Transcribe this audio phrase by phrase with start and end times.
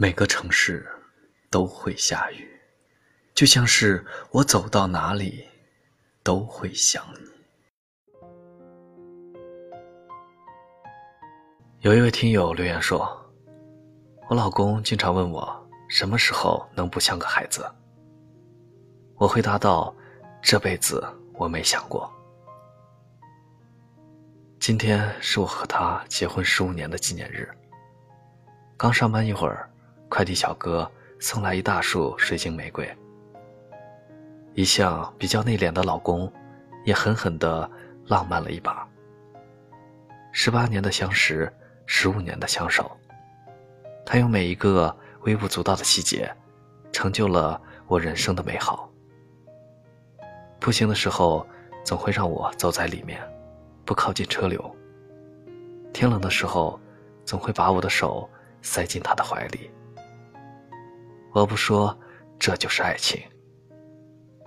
[0.00, 0.88] 每个城市
[1.50, 2.48] 都会下雨，
[3.34, 5.44] 就像是我走到哪里
[6.22, 8.20] 都会想你。
[11.80, 13.04] 有一位听友留言说
[14.30, 17.68] ：“我老公经常问我什么时候能不像个孩子。”
[19.18, 19.92] 我回答道
[20.40, 22.08] ：“这辈子我没想过。”
[24.60, 27.50] 今天是我和他结婚十五年的纪念日。
[28.76, 29.68] 刚上班一会儿。
[30.08, 30.90] 快递小哥
[31.20, 32.88] 送来一大束水晶玫瑰，
[34.54, 36.32] 一向比较内敛的老公，
[36.84, 37.70] 也狠狠的
[38.06, 38.88] 浪漫了一把。
[40.32, 41.52] 十八年的相识，
[41.86, 42.90] 十五年的相守，
[44.06, 46.34] 他用每一个微不足道的细节，
[46.92, 48.90] 成就了我人生的美好。
[50.60, 51.46] 步行的时候，
[51.84, 53.20] 总会让我走在里面，
[53.84, 54.76] 不靠近车流。
[55.92, 56.78] 天冷的时候，
[57.24, 58.28] 总会把我的手
[58.62, 59.70] 塞进他的怀里。
[61.40, 61.96] 我不说，
[62.38, 63.22] 这就是爱情。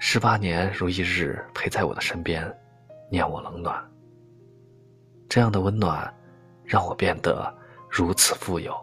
[0.00, 2.52] 十八年如一日陪在我的身边，
[3.08, 3.80] 念我冷暖。
[5.28, 6.12] 这样的温暖，
[6.64, 7.54] 让我变得
[7.88, 8.76] 如此富有。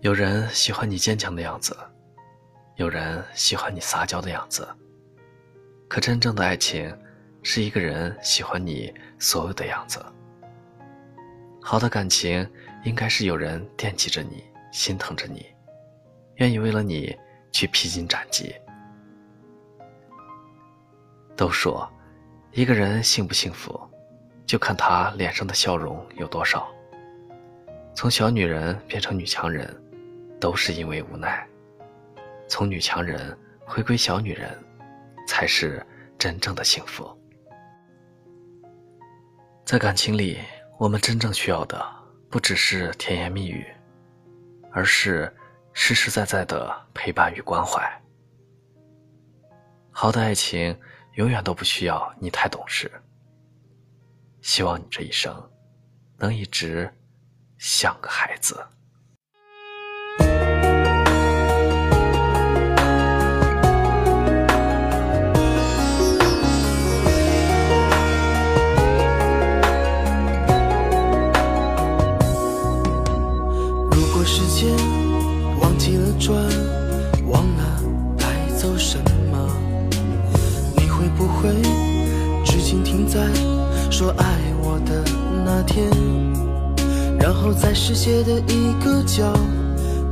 [0.00, 1.76] 有人喜欢你坚强的样子，
[2.76, 4.66] 有人喜欢你撒娇的样子。
[5.88, 6.96] 可真正的爱情，
[7.42, 10.02] 是一个人喜欢你所有的样子。
[11.60, 12.48] 好的感情，
[12.82, 14.49] 应该是有人惦记着你。
[14.70, 15.46] 心疼着你，
[16.36, 17.16] 愿意为了你
[17.52, 18.54] 去披荆斩棘。
[21.36, 21.90] 都说，
[22.52, 23.80] 一个人幸不幸福，
[24.46, 26.68] 就看他脸上的笑容有多少。
[27.94, 29.74] 从小女人变成女强人，
[30.40, 31.46] 都是因为无奈；
[32.46, 34.56] 从女强人回归小女人，
[35.26, 35.84] 才是
[36.18, 37.10] 真正的幸福。
[39.64, 40.38] 在感情里，
[40.78, 41.84] 我们真正需要的，
[42.28, 43.66] 不只是甜言蜜语。
[44.72, 45.34] 而是
[45.72, 47.80] 实实在在的陪伴与关怀。
[49.90, 50.78] 好的爱情
[51.14, 52.90] 永远都不需要你太懂事。
[54.40, 55.34] 希望你这一生
[56.16, 56.90] 能一直
[57.58, 58.56] 像个孩子。
[84.00, 84.24] 说爱
[84.62, 85.04] 我的
[85.44, 85.86] 那天，
[87.18, 89.30] 然后在世界的一个角，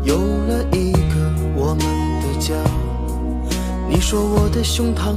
[0.05, 1.79] 有了一个我们
[2.21, 2.55] 的家。
[3.89, 5.15] 你说我的胸膛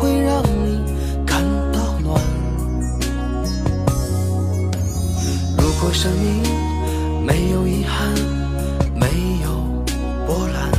[0.00, 0.80] 会让你
[1.26, 2.18] 感到暖。
[5.58, 6.42] 如果生命
[7.26, 8.08] 没有遗憾，
[8.94, 9.06] 没
[9.42, 9.50] 有
[10.26, 10.72] 波澜，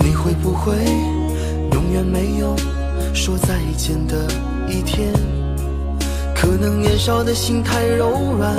[0.00, 0.74] 你会不会
[1.72, 2.54] 永远没有
[3.14, 4.30] 说再见的
[4.68, 5.10] 一天？
[6.40, 8.08] 可能年少的心太柔
[8.38, 8.56] 软，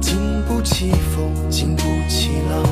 [0.00, 0.16] 经
[0.48, 2.62] 不起风，经不起浪。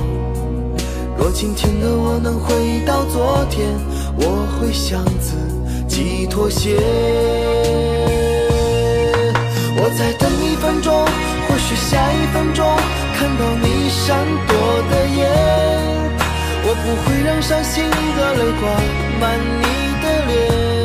[1.18, 3.68] 若今天的我能回到昨天，
[4.16, 5.36] 我会向自
[5.86, 6.80] 己妥协。
[9.76, 11.04] 我再等一分钟，
[11.46, 12.64] 或许下一分钟
[13.14, 14.16] 看到你闪
[14.48, 14.56] 躲
[14.90, 15.28] 的眼，
[16.64, 17.84] 我不会让伤心
[18.16, 18.62] 的泪挂
[19.20, 19.62] 满你
[20.02, 20.81] 的脸。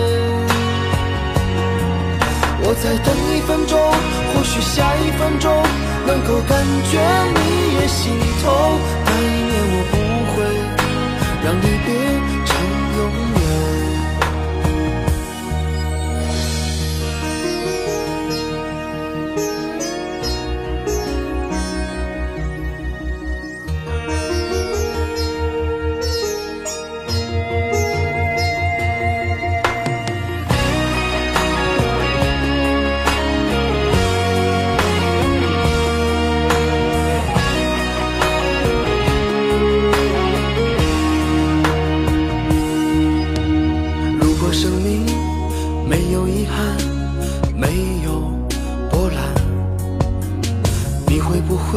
[2.70, 5.50] 我再等一分钟，或许下一分钟
[6.06, 6.52] 能够感
[6.92, 7.00] 觉
[7.32, 8.12] 你也心
[8.44, 8.44] 痛。
[9.06, 9.96] 那一年我不
[10.34, 10.36] 会
[11.46, 12.37] 让离别。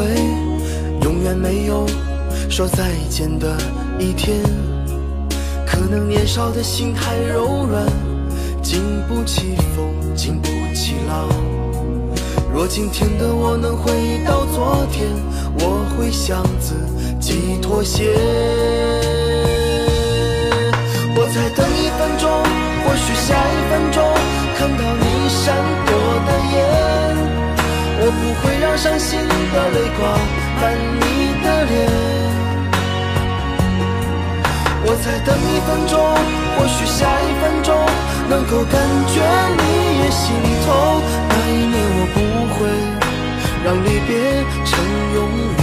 [0.01, 0.07] 会
[1.03, 1.85] 永远没有
[2.49, 3.55] 说再见的
[3.99, 4.41] 一天，
[5.67, 7.85] 可能年少的心太柔软，
[8.63, 11.29] 经不起风，经不起浪。
[12.51, 15.07] 若今天的我能回到昨天，
[15.59, 16.75] 我会向自
[17.21, 18.15] 己妥协。
[21.15, 22.25] 我再等一分钟，
[22.87, 24.03] 或许下一分钟
[24.57, 25.05] 看到你
[28.83, 30.11] 伤心的泪光
[30.63, 31.05] 暗你
[31.45, 31.77] 的脸
[34.87, 36.01] 我再等一分钟
[36.57, 37.77] 或许下一分钟
[38.31, 39.21] 能够感觉
[39.61, 39.65] 你
[40.01, 40.33] 也心
[40.65, 40.67] 痛
[41.29, 42.19] 那一年我不
[42.57, 42.59] 会
[43.63, 44.17] 让离别
[44.65, 44.73] 成
[45.13, 45.63] 永远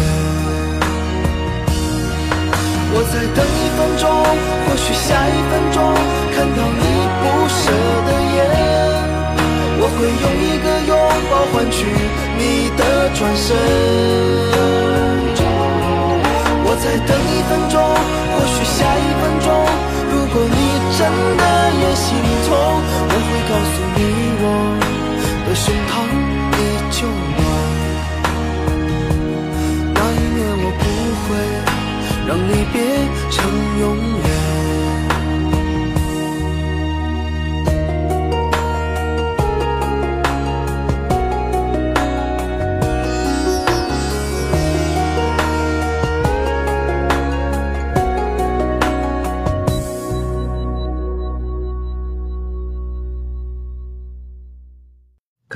[2.94, 5.82] 我再等一分钟或许下一分钟
[6.36, 6.86] 看到你
[7.18, 7.66] 不舍
[8.06, 8.38] 的眼
[9.80, 10.94] 我会用一个拥
[11.32, 11.82] 抱换取
[12.38, 13.07] 你的。
[13.18, 14.27] 转身。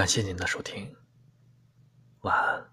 [0.01, 0.95] 感谢您的收听，
[2.21, 2.70] 晚安。